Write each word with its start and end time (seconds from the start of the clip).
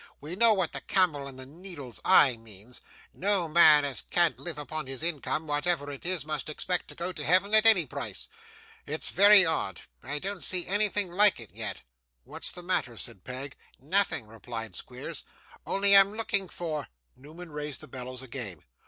We 0.19 0.35
know 0.35 0.55
what 0.55 0.71
the 0.71 0.81
camel 0.81 1.27
and 1.27 1.37
the 1.37 1.45
needle's 1.45 2.01
eye 2.03 2.35
means; 2.35 2.81
no 3.13 3.47
man 3.47 3.85
as 3.85 4.01
can't 4.01 4.39
live 4.39 4.57
upon 4.57 4.87
his 4.87 5.03
income, 5.03 5.45
whatever 5.45 5.91
it 5.91 6.07
is, 6.07 6.25
must 6.25 6.49
expect 6.49 6.87
to 6.87 6.95
go 6.95 7.11
to 7.13 7.23
heaven 7.23 7.53
at 7.53 7.67
any 7.67 7.85
price. 7.85 8.27
It's 8.87 9.11
very 9.11 9.45
odd; 9.45 9.81
I 10.01 10.17
don't 10.17 10.43
see 10.43 10.65
anything 10.65 11.11
like 11.11 11.39
it 11.39 11.51
yet.' 11.53 11.83
'What's 12.23 12.49
the 12.49 12.63
matter?' 12.63 12.97
said 12.97 13.23
Peg. 13.23 13.55
'Nothing,' 13.79 14.25
replied 14.25 14.75
Squeers, 14.75 15.23
'only 15.67 15.95
I'm 15.95 16.15
looking 16.15 16.49
for' 16.49 16.87
Newman 17.15 17.51
raised 17.51 17.81
the 17.81 17.87
bellows 17.87 18.23
again. 18.23 18.63